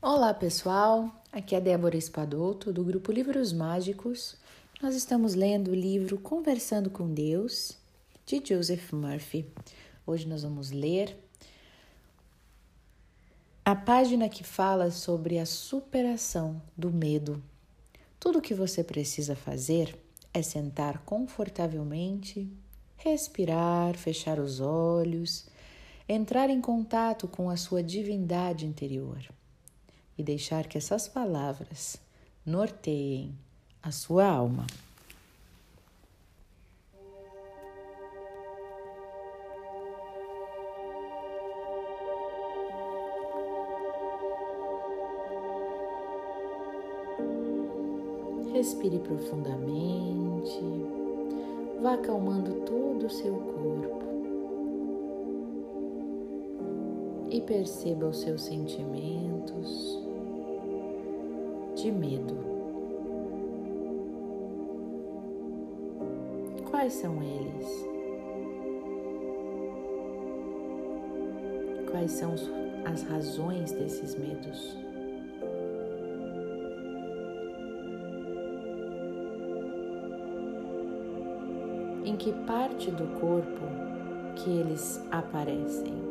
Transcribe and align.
Olá 0.00 0.32
pessoal, 0.32 1.12
aqui 1.32 1.56
é 1.56 1.60
Débora 1.60 1.96
Espadoto 1.96 2.72
do 2.72 2.84
grupo 2.84 3.10
Livros 3.10 3.52
Mágicos. 3.52 4.36
Nós 4.80 4.94
estamos 4.94 5.34
lendo 5.34 5.72
o 5.72 5.74
livro 5.74 6.16
Conversando 6.20 6.88
com 6.88 7.12
Deus 7.12 7.76
de 8.24 8.40
Joseph 8.44 8.92
Murphy. 8.92 9.44
Hoje 10.06 10.28
nós 10.28 10.44
vamos 10.44 10.70
ler 10.70 11.18
a 13.64 13.74
página 13.74 14.28
que 14.28 14.44
fala 14.44 14.92
sobre 14.92 15.36
a 15.36 15.44
superação 15.44 16.62
do 16.76 16.92
medo. 16.92 17.42
Tudo 18.20 18.38
o 18.38 18.42
que 18.42 18.54
você 18.54 18.84
precisa 18.84 19.34
fazer 19.34 19.98
é 20.32 20.42
sentar 20.42 21.00
confortavelmente, 21.00 22.48
respirar, 22.96 23.96
fechar 23.96 24.38
os 24.38 24.60
olhos, 24.60 25.48
entrar 26.08 26.50
em 26.50 26.60
contato 26.60 27.26
com 27.26 27.50
a 27.50 27.56
sua 27.56 27.82
divindade 27.82 28.64
interior 28.64 29.28
e 30.18 30.22
deixar 30.22 30.66
que 30.66 30.76
essas 30.76 31.06
palavras 31.06 31.96
norteiem 32.44 33.32
a 33.80 33.92
sua 33.92 34.26
alma. 34.26 34.66
Respire 48.52 48.98
profundamente, 48.98 50.60
vá 51.80 51.94
acalmando 51.94 52.54
todo 52.62 53.06
o 53.06 53.10
seu 53.10 53.34
corpo. 53.36 54.08
E 57.30 57.40
perceba 57.40 58.08
os 58.08 58.18
seus 58.18 58.42
sentimentos 58.42 60.07
de 61.82 61.92
medo. 61.92 62.36
Quais 66.68 66.92
são 66.92 67.22
eles? 67.22 67.88
Quais 71.88 72.10
são 72.10 72.34
as 72.84 73.02
razões 73.04 73.70
desses 73.72 74.16
medos? 74.16 74.76
Em 82.04 82.16
que 82.16 82.32
parte 82.44 82.90
do 82.90 83.06
corpo 83.20 83.62
que 84.34 84.50
eles 84.50 85.00
aparecem? 85.12 86.07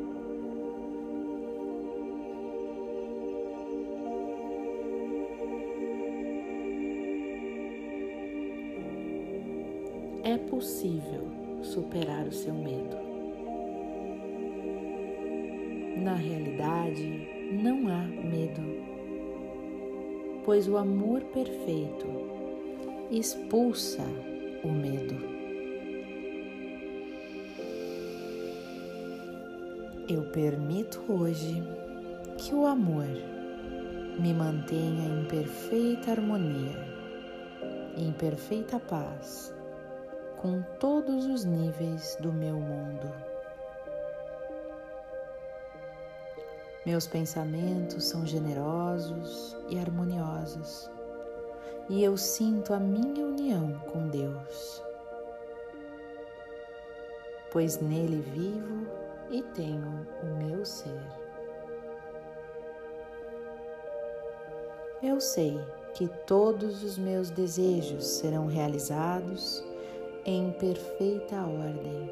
É 10.23 10.37
possível 10.37 11.27
superar 11.61 12.27
o 12.27 12.31
seu 12.31 12.53
medo. 12.53 12.97
Na 16.03 16.15
realidade, 16.15 17.27
não 17.51 17.87
há 17.87 18.03
medo, 18.03 18.61
pois 20.45 20.67
o 20.67 20.77
amor 20.77 21.21
perfeito 21.25 22.07
expulsa 23.11 24.03
o 24.63 24.69
medo. 24.69 25.15
Eu 30.07 30.23
permito 30.31 31.01
hoje 31.09 31.61
que 32.37 32.55
o 32.55 32.65
amor 32.65 33.07
me 34.19 34.33
mantenha 34.33 35.19
em 35.19 35.25
perfeita 35.25 36.11
harmonia, 36.11 36.77
em 37.97 38.11
perfeita 38.13 38.79
paz 38.79 39.56
com 40.37 40.61
todos 40.79 41.25
os 41.25 41.43
níveis 41.43 42.15
do 42.19 42.31
meu 42.31 42.55
mundo. 42.55 43.11
Meus 46.85 47.07
pensamentos 47.07 48.05
são 48.05 48.25
generosos 48.25 49.57
e 49.67 49.77
harmoniosos, 49.77 50.89
e 51.89 52.03
eu 52.03 52.15
sinto 52.15 52.73
a 52.73 52.79
minha 52.79 53.25
união 53.25 53.77
com 53.91 54.07
Deus, 54.07 54.81
pois 57.51 57.79
nele 57.79 58.21
vivo 58.21 58.87
e 59.29 59.41
tenho 59.41 60.07
o 60.23 60.25
meu 60.37 60.63
ser. 60.63 61.01
Eu 65.01 65.19
sei 65.19 65.59
que 65.93 66.07
todos 66.25 66.83
os 66.83 66.97
meus 66.97 67.29
desejos 67.29 68.05
serão 68.05 68.47
realizados 68.47 69.63
em 70.29 70.51
perfeita 70.51 71.37
ordem. 71.37 72.09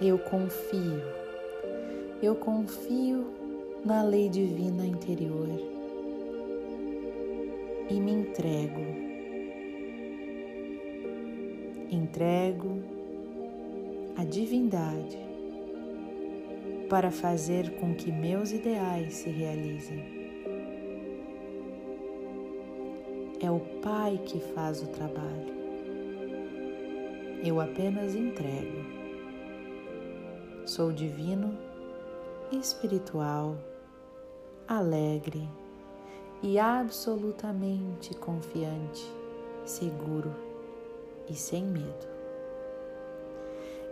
Eu 0.00 0.20
confio, 0.20 1.02
eu 2.22 2.36
confio 2.36 3.26
na 3.84 4.04
lei 4.04 4.28
divina 4.28 4.86
interior 4.86 5.48
e 7.90 7.94
me 7.94 8.12
entrego. 8.12 8.80
Entrego 11.90 12.80
a 14.16 14.24
divindade 14.24 15.18
para 16.88 17.10
fazer 17.10 17.72
com 17.80 17.92
que 17.96 18.12
meus 18.12 18.52
ideais 18.52 19.14
se 19.14 19.28
realizem. 19.28 20.21
É 23.42 23.50
o 23.50 23.58
Pai 23.58 24.20
que 24.24 24.38
faz 24.38 24.80
o 24.80 24.86
trabalho. 24.86 25.52
Eu 27.44 27.60
apenas 27.60 28.14
entrego. 28.14 28.84
Sou 30.64 30.92
divino, 30.92 31.58
espiritual, 32.52 33.56
alegre 34.68 35.48
e 36.40 36.56
absolutamente 36.56 38.14
confiante, 38.14 39.12
seguro 39.64 40.32
e 41.28 41.34
sem 41.34 41.64
medo. 41.64 42.06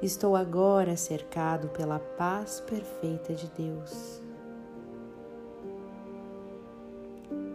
Estou 0.00 0.36
agora 0.36 0.96
cercado 0.96 1.70
pela 1.70 1.98
paz 1.98 2.60
perfeita 2.60 3.34
de 3.34 3.48
Deus. 3.48 4.22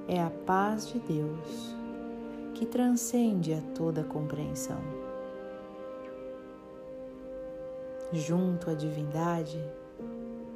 É 0.09 0.21
a 0.21 0.29
paz 0.45 0.89
de 0.89 0.99
Deus 0.99 1.84
que 2.55 2.65
transcende 2.65 3.53
a 3.53 3.61
toda 3.75 4.01
compreensão. 4.01 4.79
Junto 8.13 8.69
à 8.69 8.73
divindade 8.73 9.61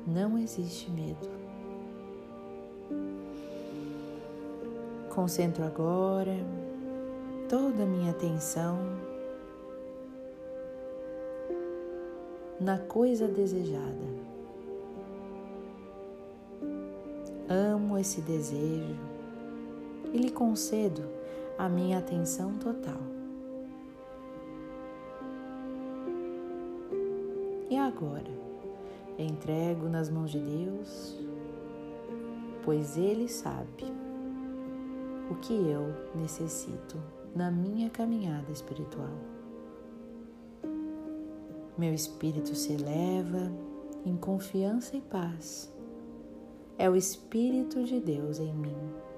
não 0.07 0.37
existe 0.37 0.89
medo. 0.89 1.29
Concentro 5.09 5.65
agora 5.65 6.37
toda 7.49 7.83
a 7.83 7.85
minha 7.85 8.11
atenção 8.11 8.79
na 12.61 12.77
coisa 12.77 13.27
desejada. 13.27 14.29
Amo 17.49 17.97
esse 17.97 18.21
desejo 18.21 18.95
e 20.13 20.17
lhe 20.17 20.31
concedo 20.31 21.03
a 21.59 21.67
minha 21.67 21.97
atenção 21.97 22.53
total. 22.57 23.01
E 27.69 27.77
agora, 27.77 28.31
entrego 29.17 29.89
nas 29.89 30.09
mãos 30.09 30.31
de 30.31 30.39
Deus, 30.39 31.19
pois 32.63 32.97
Ele 32.97 33.27
sabe 33.27 33.83
o 35.29 35.35
que 35.35 35.53
eu 35.53 35.93
necessito 36.15 36.97
na 37.35 37.51
minha 37.51 37.89
caminhada 37.89 38.49
espiritual. 38.53 39.19
Meu 41.77 41.93
espírito 41.93 42.55
se 42.55 42.71
eleva 42.71 43.51
em 44.05 44.15
confiança 44.15 44.95
e 44.95 45.01
paz. 45.01 45.69
É 46.77 46.89
o 46.89 46.95
Espírito 46.95 47.83
de 47.83 47.99
Deus 47.99 48.39
em 48.39 48.53
mim 48.53 49.08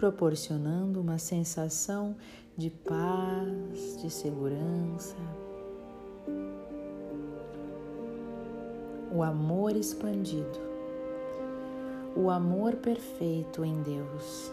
proporcionando 0.00 0.98
uma 0.98 1.18
sensação 1.18 2.16
de 2.56 2.70
paz, 2.70 4.00
de 4.00 4.08
segurança. 4.08 5.14
O 9.12 9.22
amor 9.22 9.76
expandido, 9.76 10.58
o 12.16 12.30
amor 12.30 12.76
perfeito 12.76 13.62
em 13.62 13.82
Deus 13.82 14.50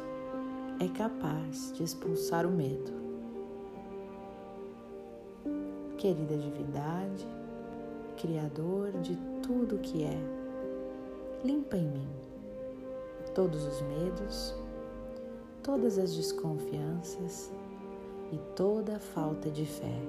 é 0.82 0.90
capaz 0.90 1.72
de 1.74 1.82
expulsar 1.82 2.46
o 2.46 2.52
medo. 2.52 2.92
Querida 5.98 6.38
divindade, 6.38 7.26
Criador 8.18 8.92
de 9.02 9.16
tudo 9.42 9.78
que 9.78 10.04
é. 10.04 10.20
Limpa 11.42 11.78
em 11.78 11.88
mim 11.88 12.28
todos 13.34 13.64
os 13.66 13.82
medos, 13.84 14.56
todas 15.68 16.00
as 16.00 16.16
desconfianças 16.16 17.52
e 18.32 18.38
toda 18.56 18.96
a 18.96 19.00
falta 19.00 19.50
de 19.52 19.66
fé. 19.66 20.02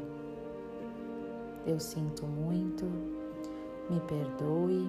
Eu 1.67 1.81
sinto 1.81 2.25
muito, 2.25 2.85
me 3.91 4.01
perdoe, 4.07 4.89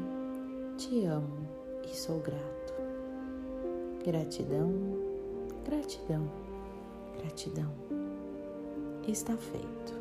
te 0.77 1.05
amo 1.05 1.49
e 1.83 1.95
sou 1.95 2.19
grato. 2.19 2.73
Gratidão, 4.05 4.71
gratidão, 5.65 6.29
gratidão. 7.17 7.71
Está 9.07 9.35
feito. 9.35 9.98